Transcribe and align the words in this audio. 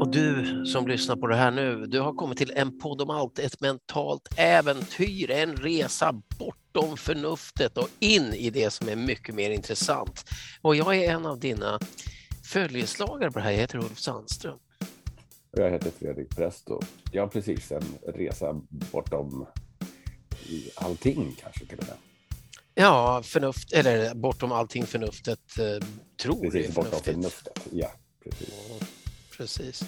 Och 0.00 0.08
du 0.10 0.64
som 0.66 0.86
lyssnar 0.88 1.16
på 1.16 1.26
det 1.26 1.36
här 1.36 1.50
nu, 1.50 1.86
du 1.86 2.00
har 2.00 2.12
kommit 2.12 2.38
till 2.38 2.52
en 2.56 2.78
podd 2.78 3.02
om 3.02 3.10
allt, 3.10 3.38
ett 3.38 3.60
mentalt 3.60 4.28
äventyr, 4.36 5.30
en 5.30 5.56
resa 5.56 6.22
bortom 6.38 6.96
förnuftet 6.96 7.78
och 7.78 7.88
in 7.98 8.34
i 8.34 8.50
det 8.50 8.70
som 8.70 8.88
är 8.88 8.96
mycket 8.96 9.34
mer 9.34 9.50
intressant. 9.50 10.24
Och 10.62 10.76
jag 10.76 10.96
är 10.96 11.10
en 11.10 11.26
av 11.26 11.40
dina 11.40 11.78
följeslagare 12.44 13.30
på 13.30 13.38
det 13.38 13.44
här, 13.44 13.50
jag 13.50 13.58
heter 13.58 13.78
Ulf 13.78 13.98
Sandström. 13.98 14.58
Jag 15.52 15.70
heter 15.70 15.90
Fredrik 15.90 16.36
Presto. 16.36 16.80
Jag 17.12 17.22
har 17.22 17.28
precis 17.28 17.72
en 17.72 17.84
resa 18.14 18.60
bortom 18.68 19.46
allting 20.74 21.36
kanske 21.42 21.66
till 21.66 21.78
och 21.78 21.86
med. 21.86 22.09
Ja, 22.80 23.22
förnuft, 23.24 23.72
eller 23.72 24.14
bortom 24.14 24.52
allting 24.52 24.86
förnuftet 24.86 25.58
eh, 25.58 25.86
tror 26.22 26.42
Precis, 26.42 26.68
är 26.68 26.74
bortom 26.74 27.00
förnuftigt. 27.00 27.14
förnuftet. 27.14 27.68
Ja, 27.72 27.92
precis. 28.24 28.54
Precis. 29.36 29.82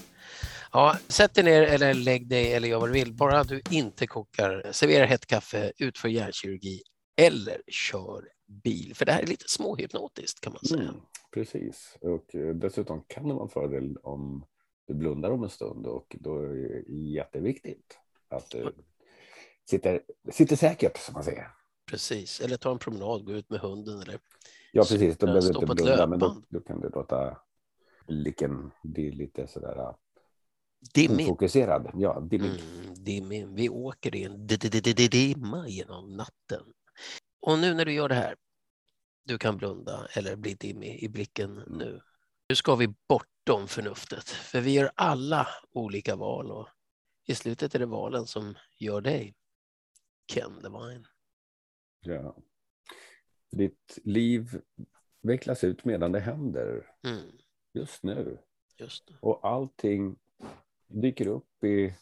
Ja, 0.73 0.96
sätt 1.09 1.34
dig 1.34 1.45
ner 1.45 1.62
eller 1.62 1.95
lägg 1.95 2.28
dig 2.28 2.52
eller 2.52 2.68
gör 2.68 2.80
vad 2.80 2.88
du 2.88 2.92
vill, 2.92 3.12
bara 3.12 3.45
du 3.45 3.62
inte 3.70 4.06
kokar, 4.06 4.73
serverar 4.73 5.06
hett 5.06 5.27
kaffe, 5.27 5.73
utför 5.78 6.09
hjärnkirurgi 6.09 6.82
eller 7.16 7.62
kör 7.68 8.28
bil. 8.65 8.93
För 8.95 9.04
det 9.04 9.12
här 9.12 9.23
är 9.23 9.27
lite 9.27 9.45
småhypnotiskt 9.48 10.40
kan 10.40 10.52
man 10.52 10.65
säga. 10.65 10.82
Mm, 10.82 10.95
precis. 11.34 11.96
Och 12.01 12.34
eh, 12.34 12.54
dessutom 12.54 13.04
kan 13.06 13.29
det 13.29 13.34
vara 13.34 13.45
en 13.45 13.51
fördel 13.51 13.96
om 14.02 14.46
du 14.87 14.95
blundar 14.95 15.30
om 15.30 15.43
en 15.43 15.51
stund 15.51 15.87
och 15.87 16.16
då 16.20 16.38
är 16.43 16.48
det 16.48 16.93
jätteviktigt 16.93 17.98
att 18.29 18.51
du 18.51 18.73
sitter, 19.70 20.02
sitter 20.32 20.56
säkert 20.56 20.98
som 20.98 21.12
man 21.15 21.24
säger. 21.24 21.48
Precis, 21.86 22.41
eller 22.41 22.56
ta 22.56 22.70
en 22.70 22.78
promenad, 22.78 23.24
gå 23.24 23.32
ut 23.32 23.50
med 23.50 23.60
hunden 23.60 24.00
eller 24.02 24.18
Ja, 24.73 24.82
precis. 24.82 25.18
Då 25.18 25.26
behöver 25.26 25.48
du 25.48 25.54
stå 25.54 25.62
inte 25.62 25.74
blunda, 25.74 26.07
men 26.07 26.18
då, 26.18 26.43
då 26.48 26.60
kan 26.60 26.80
du 26.80 26.88
låta 26.88 27.38
blicken 28.07 28.70
bli 28.82 29.10
lite 29.10 29.46
sådär 29.46 29.95
dimmig. 30.95 31.26
ofokuserad. 31.26 31.90
Ja, 31.95 32.20
dimmig. 32.20 32.51
Mm, 32.51 32.95
dimmig. 33.04 33.48
Vi 33.48 33.68
åker 33.68 34.15
i 34.16 34.23
en 34.24 34.46
di- 34.46 34.57
di- 34.57 34.68
di- 34.68 34.80
di- 34.80 34.92
di- 34.92 35.09
dimma 35.09 35.68
genom 35.68 36.16
natten. 36.16 36.62
Och 37.40 37.59
nu 37.59 37.74
när 37.74 37.85
du 37.85 37.92
gör 37.92 38.09
det 38.09 38.14
här, 38.14 38.37
du 39.24 39.38
kan 39.38 39.57
blunda 39.57 40.07
eller 40.16 40.37
bli 40.37 40.54
dimmig 40.54 41.02
i 41.02 41.09
blicken 41.09 41.62
nu. 41.66 42.01
Nu 42.48 42.57
ska 42.57 42.74
vi 42.74 42.95
bortom 43.09 43.68
förnuftet, 43.68 44.29
för 44.29 44.60
vi 44.60 44.73
gör 44.73 44.92
alla 44.95 45.48
olika 45.70 46.16
val 46.16 46.51
och 46.51 46.68
i 47.26 47.35
slutet 47.35 47.74
är 47.74 47.79
det 47.79 47.87
valen 47.87 48.26
som 48.26 48.54
gör 48.79 49.01
dig. 49.01 49.35
Ken 50.32 50.52
Levine. 50.62 51.07
Ja. 52.02 52.36
Ditt 53.50 53.98
liv 54.04 54.62
vecklas 55.20 55.64
ut 55.64 55.84
medan 55.84 56.12
det 56.12 56.20
händer 56.20 56.90
Mm, 57.04 57.30
just 57.72 58.02
nu. 58.02 58.38
just 58.78 59.06
det. 59.06 59.14
Och 59.20 59.40
allting 59.46 60.16
dyker 60.86 61.26
upp 61.26 61.64
i, 61.64 61.95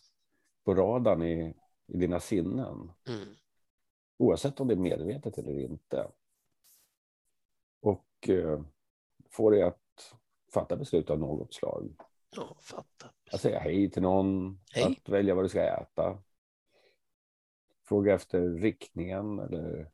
på 0.65 0.75
radarn 0.75 1.23
i, 1.23 1.55
i 1.87 1.97
dina 1.97 2.21
sinnen. 2.21 2.93
Mm, 3.09 3.35
Oavsett 4.19 4.61
om 4.61 4.69
det 4.69 4.75
är 4.75 4.79
medvetet 4.79 5.39
eller 5.39 5.59
inte. 5.59 6.11
Och 7.81 8.29
eh, 8.29 8.63
får 9.31 9.51
dig 9.51 9.63
att 9.63 10.15
fatta 10.53 10.77
beslut 10.77 11.11
av 11.11 11.19
något 11.19 11.55
slag. 11.55 11.95
ja, 12.37 12.57
fattat. 12.61 13.15
Att 13.33 13.41
säga 13.41 13.59
hej 13.59 13.91
till 13.91 14.03
någon, 14.03 14.61
Hej. 14.73 14.85
att 14.85 15.09
välja 15.09 15.35
vad 15.35 15.45
du 15.45 15.49
ska 15.49 15.63
äta. 15.63 16.23
Fråga 17.91 18.15
efter 18.15 18.41
riktningen 18.41 19.39
eller 19.39 19.91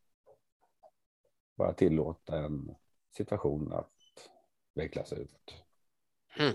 bara 1.57 1.73
tillåta 1.73 2.39
en 2.39 2.75
situation 3.17 3.73
att 3.73 3.93
vecklas 4.75 5.13
ut. 5.13 5.55
Hmm. 6.29 6.55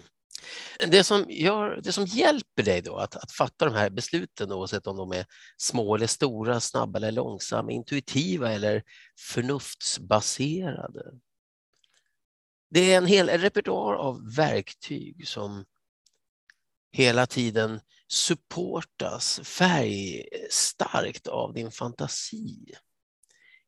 Det 0.91 1.03
som, 1.03 1.25
gör, 1.29 1.81
det 1.83 1.91
som 1.91 2.05
hjälper 2.05 2.63
dig 2.63 2.81
då 2.81 2.95
att, 2.95 3.15
att 3.15 3.31
fatta 3.31 3.65
de 3.65 3.73
här 3.75 3.89
besluten, 3.89 4.51
oavsett 4.51 4.87
om 4.87 4.97
de 4.97 5.11
är 5.11 5.25
små 5.57 5.95
eller 5.95 6.07
stora, 6.07 6.59
snabba 6.59 6.97
eller 6.97 7.11
långsamma, 7.11 7.71
intuitiva 7.71 8.51
eller 8.51 8.83
förnuftsbaserade. 9.33 11.19
Det 12.69 12.93
är 12.93 12.97
en 12.97 13.05
hel 13.05 13.29
repertoar 13.29 13.93
av 13.93 14.35
verktyg 14.35 15.27
som 15.27 15.65
hela 16.91 17.25
tiden 17.25 17.79
supportas 18.11 19.39
färgstarkt 19.43 21.27
av 21.27 21.53
din 21.53 21.71
fantasi. 21.71 22.73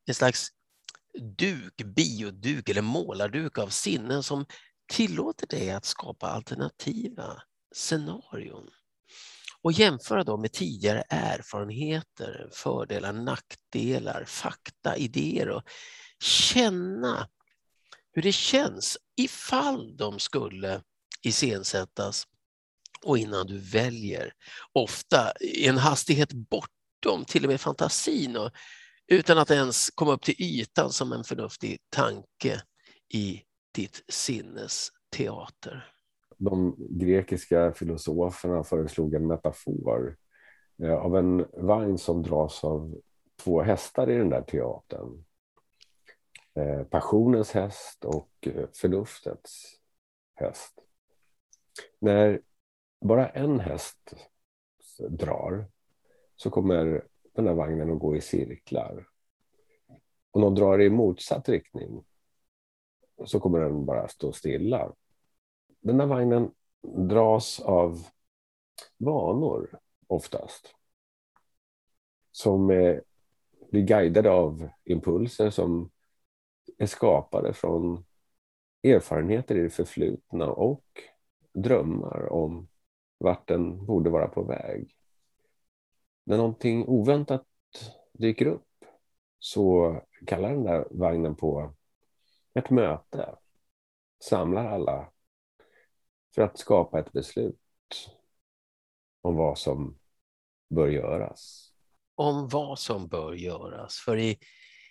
En 0.06 0.14
slags 0.14 0.48
duk, 1.38 1.76
bioduk 1.76 2.68
eller 2.68 2.82
målarduk 2.82 3.58
av 3.58 3.68
sinnen 3.68 4.22
som 4.22 4.46
tillåter 4.92 5.46
dig 5.46 5.70
att 5.70 5.84
skapa 5.84 6.26
alternativa 6.26 7.42
scenarion 7.74 8.70
och 9.62 9.72
jämföra 9.72 10.24
dem 10.24 10.40
med 10.40 10.52
tidigare 10.52 11.04
erfarenheter, 11.08 12.48
fördelar, 12.52 13.12
nackdelar, 13.12 14.24
fakta, 14.24 14.96
idéer 14.96 15.48
och 15.48 15.62
känna 16.20 17.28
hur 18.12 18.22
det 18.22 18.32
känns 18.32 18.98
ifall 19.16 19.96
de 19.96 20.18
skulle 20.18 20.82
iscensättas 21.22 22.26
och 23.04 23.18
innan 23.18 23.46
du 23.46 23.58
väljer, 23.58 24.32
ofta 24.72 25.32
i 25.40 25.66
en 25.66 25.78
hastighet 25.78 26.32
bortom 26.32 27.24
till 27.26 27.44
och 27.44 27.50
med 27.50 27.60
fantasin 27.60 28.36
och 28.36 28.50
utan 29.06 29.38
att 29.38 29.50
ens 29.50 29.90
komma 29.90 30.12
upp 30.12 30.22
till 30.22 30.34
ytan 30.38 30.90
som 30.90 31.12
en 31.12 31.24
förnuftig 31.24 31.78
tanke 31.88 32.62
i 33.14 33.42
ditt 33.74 34.04
sinnes 34.08 34.88
teater. 35.16 35.90
De 36.38 36.76
grekiska 36.90 37.72
filosoferna 37.72 38.64
föreslog 38.64 39.14
en 39.14 39.26
metafor 39.26 40.16
eh, 40.82 40.94
av 40.94 41.16
en 41.16 41.46
vagn 41.52 41.98
som 41.98 42.22
dras 42.22 42.64
av 42.64 42.94
två 43.36 43.62
hästar 43.62 44.10
i 44.10 44.18
den 44.18 44.30
där 44.30 44.42
teatern. 44.42 45.24
Eh, 46.54 46.82
passionens 46.82 47.50
häst 47.50 48.04
och 48.04 48.30
eh, 48.40 48.68
förnuftets 48.72 49.80
häst. 50.34 50.80
När 52.00 52.40
bara 53.04 53.28
en 53.28 53.60
häst 53.60 54.14
drar 55.08 55.66
så 56.36 56.50
kommer 56.50 57.06
den 57.32 57.46
här 57.46 57.54
vagnen 57.54 57.92
att 57.92 57.98
gå 57.98 58.16
i 58.16 58.20
cirklar. 58.20 59.08
Om 60.30 60.42
de 60.42 60.54
drar 60.54 60.80
i 60.80 60.90
motsatt 60.90 61.48
riktning 61.48 62.04
så 63.24 63.40
kommer 63.40 63.60
den 63.60 63.84
bara 63.84 64.08
stå 64.08 64.32
stilla. 64.32 64.92
Den 65.80 66.00
här 66.00 66.06
vagnen 66.06 66.50
dras 67.08 67.60
av 67.60 68.06
vanor 68.96 69.78
oftast. 70.06 70.74
Som 72.30 72.70
eh, 72.70 72.98
blir 73.70 73.82
guidade 73.82 74.30
av 74.30 74.68
impulser 74.84 75.50
som 75.50 75.90
är 76.78 76.86
skapade 76.86 77.52
från 77.52 78.04
erfarenheter 78.82 79.54
i 79.54 79.62
det 79.62 79.70
förflutna 79.70 80.50
och 80.50 80.84
drömmar 81.52 82.32
om 82.32 82.68
vart 83.18 83.48
den 83.48 83.86
borde 83.86 84.10
vara 84.10 84.28
på 84.28 84.42
väg. 84.42 84.96
När 86.24 86.36
någonting 86.36 86.84
oväntat 86.88 87.46
dyker 88.12 88.46
upp 88.46 88.84
så 89.38 89.96
kallar 90.26 90.50
den 90.50 90.64
där 90.64 90.88
vagnen 90.90 91.36
på 91.36 91.74
ett 92.54 92.70
möte. 92.70 93.34
Samlar 94.24 94.66
alla 94.66 95.12
för 96.34 96.42
att 96.42 96.58
skapa 96.58 97.00
ett 97.00 97.12
beslut 97.12 97.58
om 99.20 99.36
vad 99.36 99.58
som 99.58 99.98
bör 100.70 100.88
göras. 100.88 101.72
Om 102.14 102.48
vad 102.48 102.78
som 102.78 103.08
bör 103.08 103.32
göras. 103.32 103.96
För 103.96 104.16
i, 104.16 104.38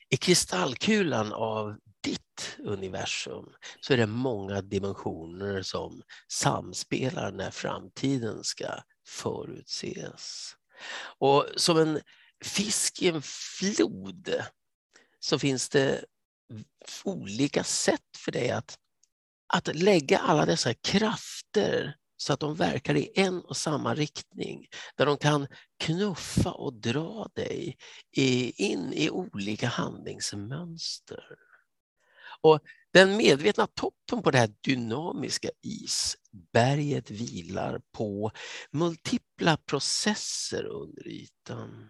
i 0.10 0.18
kristallkulan 0.18 1.34
av 1.34 1.78
ditt 2.04 2.58
universum 2.60 3.54
så 3.82 3.94
är 3.94 3.98
det 3.98 4.08
många 4.08 4.62
dimensioner 4.62 5.62
som 5.62 6.02
samspelar 6.32 7.32
när 7.32 7.52
framtiden 7.52 8.44
ska 8.44 8.68
förutses. 9.08 10.56
Och 11.20 11.48
som 11.56 11.78
en 11.78 12.02
fisk 12.46 13.02
i 13.02 13.08
en 13.08 13.22
flod 13.22 14.34
så 15.20 15.40
finns 15.40 15.70
det 15.70 16.06
olika 17.04 17.64
sätt 17.64 18.18
för 18.18 18.32
dig 18.32 18.52
att, 18.52 18.78
att 19.54 19.76
lägga 19.76 20.18
alla 20.18 20.46
dessa 20.46 20.74
krafter 20.74 21.96
så 22.18 22.34
att 22.34 22.40
de 22.40 22.56
verkar 22.56 22.96
i 22.96 23.12
en 23.16 23.42
och 23.42 23.58
samma 23.58 23.96
riktning, 23.96 24.68
där 24.96 25.06
de 25.06 25.18
kan 25.18 25.48
knuffa 25.80 26.52
och 26.52 26.74
dra 26.74 27.28
dig 27.36 27.78
in 28.56 28.94
i 28.94 29.10
olika 29.10 29.68
handlingsmönster. 29.68 31.24
Och 32.44 32.60
den 32.94 33.18
medvetna 33.18 33.68
toppen 33.68 34.24
på 34.24 34.32
det 34.32 34.38
här 34.38 34.54
dynamiska 34.62 35.50
isberget 35.62 37.12
vilar 37.12 37.82
på 37.92 38.32
multipla 38.72 39.58
processer 39.58 40.66
under 40.66 41.08
ytan. 41.08 41.90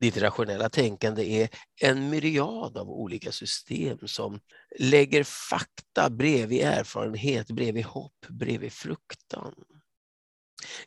Ditt 0.00 0.16
rationella 0.16 0.68
tänkande 0.68 1.42
är 1.42 1.48
en 1.80 2.10
myriad 2.10 2.76
av 2.76 2.90
olika 2.90 3.32
system 3.32 3.98
som 4.06 4.40
lägger 4.78 5.24
fakta 5.24 6.10
bredvid 6.10 6.60
erfarenhet, 6.60 7.50
bredvid 7.50 7.84
hopp, 7.84 8.26
bredvid 8.28 8.72
fruktan. 8.72 9.54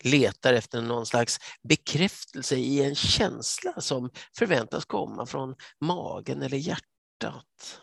Letar 0.02 0.54
efter 0.54 0.82
någon 0.82 1.06
slags 1.06 1.40
bekräftelse 1.64 2.56
i 2.56 2.84
en 2.84 2.96
känsla 2.96 3.82
som 3.82 4.10
förväntas 4.38 4.86
komma 4.86 5.26
från 5.26 5.56
magen 5.80 6.42
eller 6.42 6.58
hjärtat 6.58 7.82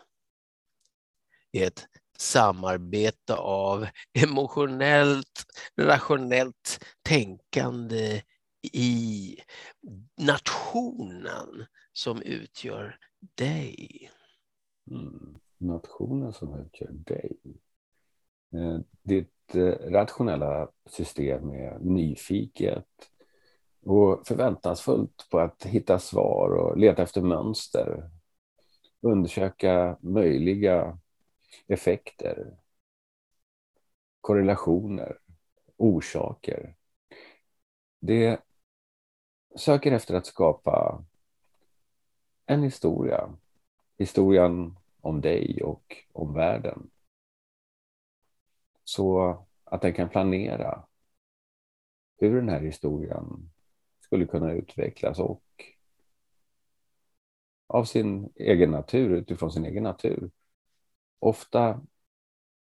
är 1.53 1.67
ett 1.67 1.87
samarbete 2.17 3.35
av 3.35 3.87
emotionellt, 4.13 5.45
rationellt 5.77 6.85
tänkande 7.01 8.21
i 8.73 9.37
nationen 10.17 11.65
som 11.93 12.21
utgör 12.21 12.97
dig. 13.35 14.09
Mm. 14.91 15.35
Nationen 15.57 16.33
som 16.33 16.59
utgör 16.59 16.91
dig. 16.91 17.37
Eh, 18.53 18.79
ditt 19.01 19.55
eh, 19.55 19.91
rationella 19.91 20.69
system 20.89 21.49
är 21.49 21.79
nyfiket 21.79 22.87
och 23.85 24.27
förväntansfullt 24.27 25.27
på 25.31 25.39
att 25.39 25.65
hitta 25.65 25.99
svar 25.99 26.49
och 26.49 26.77
leta 26.77 27.03
efter 27.03 27.21
mönster. 27.21 28.09
Undersöka 29.01 29.97
möjliga 30.01 30.99
effekter, 31.67 32.57
korrelationer, 34.21 35.17
orsaker. 35.77 36.75
Det 37.99 38.39
söker 39.55 39.91
efter 39.91 40.15
att 40.15 40.25
skapa 40.25 41.05
en 42.45 42.63
historia. 42.63 43.37
Historien 43.97 44.75
om 45.01 45.21
dig 45.21 45.63
och 45.63 45.97
om 46.11 46.33
världen. 46.33 46.89
Så 48.83 49.37
att 49.63 49.81
den 49.81 49.93
kan 49.93 50.09
planera 50.09 50.85
hur 52.17 52.35
den 52.35 52.49
här 52.49 52.61
historien 52.61 53.51
skulle 53.99 54.25
kunna 54.25 54.51
utvecklas 54.51 55.19
och 55.19 55.43
av 57.67 57.83
sin 57.83 58.29
egen 58.35 58.71
natur, 58.71 59.15
utifrån 59.15 59.51
sin 59.51 59.65
egen 59.65 59.83
natur, 59.83 60.31
ofta 61.23 61.81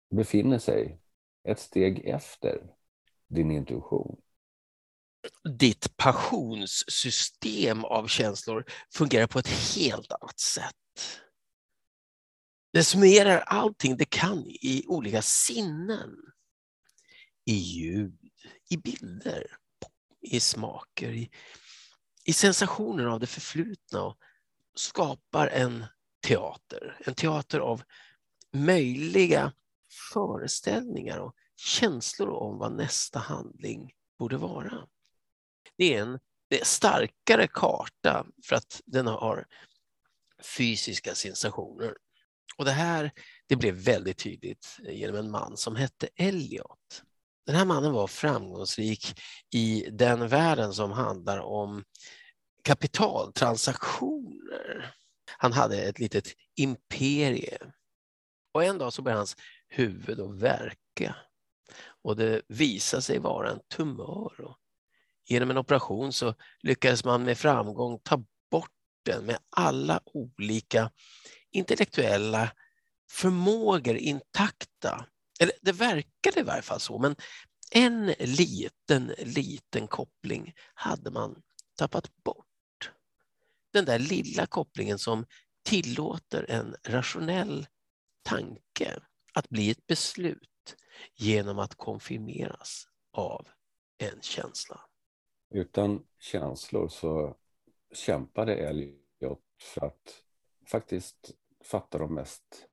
befinner 0.09 0.59
sig 0.59 0.99
ett 1.43 1.59
steg 1.59 2.05
efter 2.05 2.61
din 3.27 3.51
intuition 3.51 4.21
ditt 5.43 5.97
passionssystem 5.97 7.85
av 7.85 8.07
känslor 8.07 8.65
fungerar 8.93 9.27
på 9.27 9.39
ett 9.39 9.75
helt 9.75 10.11
annat 10.11 10.39
sätt. 10.39 10.75
Det 12.73 12.83
summerar 12.83 13.39
allting 13.39 13.97
det 13.97 14.05
kan 14.05 14.45
i 14.47 14.83
olika 14.87 15.21
sinnen. 15.21 16.15
I 17.45 17.53
ljud, 17.53 18.17
i 18.69 18.77
bilder, 18.77 19.47
i 20.21 20.39
smaker, 20.39 21.11
i, 21.11 21.29
i 22.23 22.33
sensationer 22.33 23.05
av 23.05 23.19
det 23.19 23.27
förflutna 23.27 24.03
och 24.03 24.17
skapar 24.75 25.47
en 25.47 25.85
teater. 26.27 26.97
En 27.05 27.15
teater 27.15 27.59
av 27.59 27.83
möjliga 28.55 29.53
föreställningar 30.13 31.19
och 31.19 31.35
känslor 31.55 32.29
om 32.29 32.57
vad 32.57 32.71
nästa 32.71 33.19
handling 33.19 33.91
borde 34.19 34.37
vara 34.37 34.87
det 35.77 35.93
är 35.93 36.01
en 36.01 36.19
det 36.49 36.61
är 36.61 36.65
starkare 36.65 37.47
karta 37.47 38.25
för 38.45 38.55
att 38.55 38.81
den 38.85 39.07
har 39.07 39.45
fysiska 40.57 41.15
sensationer. 41.15 41.95
Och 42.57 42.65
det 42.65 42.71
här 42.71 43.11
det 43.47 43.55
blev 43.55 43.75
väldigt 43.75 44.17
tydligt 44.17 44.77
genom 44.79 45.15
en 45.15 45.31
man 45.31 45.57
som 45.57 45.75
hette 45.75 46.09
Elliot. 46.15 47.03
Den 47.45 47.55
här 47.55 47.65
mannen 47.65 47.93
var 47.93 48.07
framgångsrik 48.07 49.21
i 49.53 49.87
den 49.91 50.27
världen 50.27 50.73
som 50.73 50.91
handlar 50.91 51.39
om 51.39 51.83
kapitaltransaktioner. 52.63 54.95
Han 55.37 55.53
hade 55.53 55.81
ett 55.81 55.99
litet 55.99 56.33
imperie. 56.55 57.57
Och 58.55 58.63
en 58.63 58.77
dag 58.77 58.93
så 58.93 59.01
börjar 59.01 59.17
hans 59.17 59.37
huvud 59.67 60.19
att 60.19 60.35
verka. 60.35 61.15
Och 62.03 62.15
det 62.15 62.41
visar 62.47 62.99
sig 62.99 63.19
vara 63.19 63.51
en 63.51 63.59
tumör. 63.67 64.41
Och 64.41 64.57
Genom 65.25 65.49
en 65.49 65.57
operation 65.57 66.13
så 66.13 66.35
lyckades 66.59 67.03
man 67.03 67.23
med 67.23 67.37
framgång 67.37 67.99
ta 68.03 68.23
bort 68.51 68.71
den 69.05 69.25
med 69.25 69.37
alla 69.49 69.99
olika 70.05 70.91
intellektuella 71.51 72.51
förmågor 73.11 73.95
intakta. 73.95 75.05
Eller 75.39 75.53
det 75.61 75.71
verkade 75.71 76.39
i 76.39 76.43
varje 76.43 76.61
fall 76.61 76.79
så, 76.79 76.99
men 76.99 77.15
en 77.71 78.05
liten, 78.19 79.13
liten 79.19 79.87
koppling 79.87 80.53
hade 80.73 81.11
man 81.11 81.41
tappat 81.77 82.23
bort. 82.23 82.91
Den 83.73 83.85
där 83.85 83.99
lilla 83.99 84.45
kopplingen 84.45 84.99
som 84.99 85.25
tillåter 85.63 86.51
en 86.51 86.75
rationell 86.87 87.67
tanke 88.25 88.99
att 89.33 89.49
bli 89.49 89.71
ett 89.71 89.87
beslut 89.87 90.75
genom 91.15 91.59
att 91.59 91.75
konfirmeras 91.75 92.87
av 93.11 93.47
en 93.97 94.21
känsla. 94.21 94.81
Utan 95.49 96.05
känslor 96.19 96.87
så 96.87 97.35
kämpade 97.93 98.55
Elliot 98.55 99.39
för 99.61 99.85
att 99.85 100.23
faktiskt 100.65 101.31
fatta 101.63 101.97
de 101.97 102.13
mest 102.13 102.67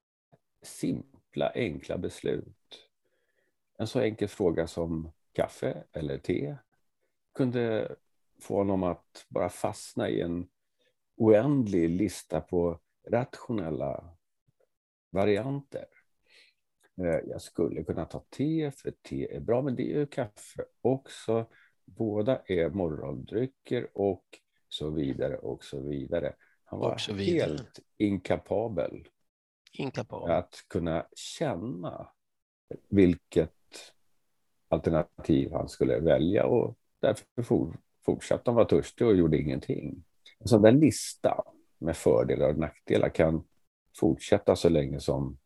simpla, 0.62 1.52
enkla 1.54 1.98
beslut. 1.98 2.88
En 3.78 3.86
så 3.86 4.00
enkel 4.00 4.28
fråga 4.28 4.66
som 4.66 5.12
kaffe 5.32 5.84
eller 5.92 6.18
te 6.18 6.56
kunde 7.34 7.96
få 8.40 8.56
honom 8.56 8.82
att 8.82 9.26
bara 9.28 9.48
fastna 9.48 10.08
i 10.08 10.20
en 10.20 10.48
oändlig 11.16 11.90
lista 11.90 12.40
på 12.40 12.80
rationella 13.08 14.16
varianter. 15.12 15.86
Eh, 16.98 17.20
jag 17.30 17.42
skulle 17.42 17.82
kunna 17.82 18.04
ta 18.04 18.24
te, 18.30 18.70
för 18.70 18.90
te 18.90 19.36
är 19.36 19.40
bra, 19.40 19.62
men 19.62 19.76
det 19.76 19.82
är 19.82 19.98
ju 19.98 20.06
kaffe 20.06 20.64
också. 20.80 21.46
Båda 21.84 22.42
är 22.46 22.70
morgondrycker 22.70 23.88
och 23.94 24.24
så 24.68 24.90
vidare 24.90 25.36
och 25.36 25.64
så 25.64 25.80
vidare. 25.80 26.34
Han 26.64 26.80
var 26.80 26.98
helt 27.14 27.80
inkapabel, 27.96 29.08
inkapabel 29.72 30.30
att 30.30 30.64
kunna 30.68 31.06
känna 31.14 32.08
vilket 32.88 33.52
alternativ 34.68 35.52
han 35.52 35.68
skulle 35.68 36.00
välja 36.00 36.46
och 36.46 36.78
därför 37.00 37.42
for, 37.42 37.76
fortsatte 38.04 38.42
han 38.44 38.54
vara 38.54 38.64
törstig 38.64 39.06
och 39.06 39.16
gjorde 39.16 39.38
ingenting. 39.38 40.04
En 40.38 40.48
sån 40.48 40.62
där 40.62 40.72
lista 40.72 41.44
med 41.78 41.96
fördelar 41.96 42.48
och 42.48 42.58
nackdelar 42.58 43.08
kan 43.08 43.44
fortsätta 43.96 44.56
så 44.56 44.68
länge 44.68 45.00
som 45.00 45.38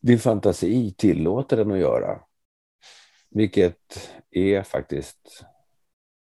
din 0.00 0.18
fantasi 0.18 0.94
tillåter 0.98 1.56
den 1.56 1.72
att 1.72 1.78
göra. 1.78 2.20
Vilket 3.30 4.12
är 4.30 4.62
faktiskt 4.62 5.44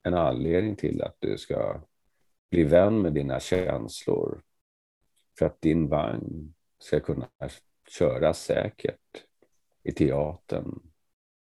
en 0.04 0.14
anledning 0.14 0.76
till 0.76 1.02
att 1.02 1.16
du 1.20 1.38
ska 1.38 1.82
bli 2.50 2.64
vän 2.64 3.02
med 3.02 3.14
dina 3.14 3.40
känslor. 3.40 4.42
För 5.40 5.46
att 5.46 5.62
din 5.62 5.88
vagn 5.88 6.54
ska 6.80 7.00
kunna 7.00 7.30
köra 7.90 8.34
säkert 8.34 9.24
i 9.84 9.92
teatern 9.92 10.80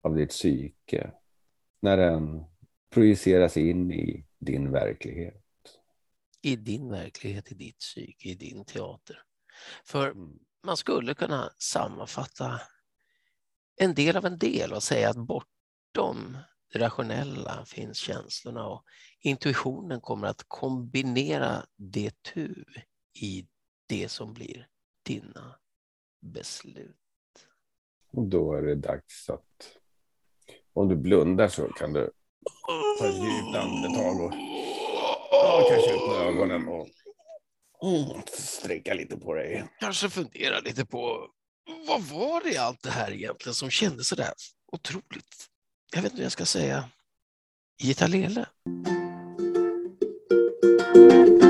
av 0.02 0.16
ditt 0.16 0.30
psyke. 0.30 1.10
När 1.80 1.96
den 1.96 2.44
projiceras 2.90 3.56
in 3.56 3.92
i 3.92 4.26
din 4.38 4.70
verklighet. 4.70 5.47
I 6.42 6.56
din 6.56 6.90
verklighet, 6.90 7.52
i 7.52 7.54
ditt 7.54 7.78
psyke, 7.78 8.28
i 8.28 8.34
din 8.34 8.64
teater. 8.64 9.22
För 9.84 10.10
mm. 10.10 10.38
man 10.64 10.76
skulle 10.76 11.14
kunna 11.14 11.50
sammanfatta 11.58 12.60
en 13.76 13.94
del 13.94 14.16
av 14.16 14.26
en 14.26 14.38
del 14.38 14.72
och 14.72 14.82
säga 14.82 15.10
att 15.10 15.16
bortom 15.16 16.38
det 16.72 16.78
rationella 16.78 17.64
finns 17.64 17.98
känslorna 17.98 18.66
och 18.66 18.84
intuitionen 19.20 20.00
kommer 20.00 20.28
att 20.28 20.44
kombinera 20.48 21.66
det 21.76 22.22
tu 22.22 22.64
i 23.20 23.46
det 23.86 24.08
som 24.08 24.34
blir 24.34 24.68
dina 25.02 25.58
beslut. 26.20 26.96
Och 28.10 28.28
då 28.28 28.54
är 28.54 28.62
det 28.62 28.74
dags 28.74 29.30
att 29.30 29.78
om 30.72 30.88
du 30.88 30.96
blundar 30.96 31.48
så 31.48 31.68
kan 31.68 31.92
du 31.92 32.10
ta 32.98 33.06
ett 33.08 33.14
djupt 33.14 33.56
andetag 33.56 34.20
och 34.20 34.32
ja, 35.30 35.66
kanske 35.70 35.94
öppna 35.94 36.14
ögonen 36.14 36.68
och 36.68 36.88
mm, 37.82 38.22
sträcka 38.26 38.94
lite 38.94 39.16
på 39.16 39.34
dig. 39.34 39.64
Kanske 39.80 40.10
fundera 40.10 40.60
lite 40.60 40.86
på 40.86 41.28
vad 41.88 42.02
var 42.02 42.40
det 42.42 42.52
i 42.52 42.56
allt 42.56 42.82
det 42.82 42.90
här 42.90 43.12
egentligen 43.12 43.54
som 43.54 43.70
kändes 43.70 44.08
så 44.08 44.14
där 44.14 44.32
otroligt, 44.72 45.48
jag 45.94 46.02
vet 46.02 46.12
inte 46.12 46.16
hur 46.16 46.24
jag 46.24 46.32
ska 46.32 46.46
säga, 46.46 46.88
gitarrele? 47.82 48.46
Hej. 50.94 51.47